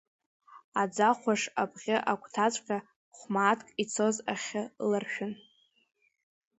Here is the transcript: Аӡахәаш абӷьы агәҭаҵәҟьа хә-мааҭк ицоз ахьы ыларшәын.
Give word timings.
Аӡахәаш 0.81 1.41
абӷьы 1.61 1.97
агәҭаҵәҟьа 2.11 2.77
хә-мааҭк 3.17 3.67
ицоз 3.83 4.15
ахьы 4.33 4.63
ыларшәын. 4.83 5.33